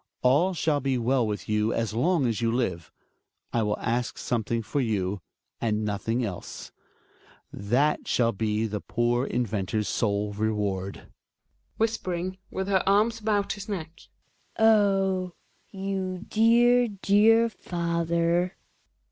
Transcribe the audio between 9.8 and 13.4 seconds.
sole reward. 82 THE WILD DUCK, Hedvig {whispering, tmth her arms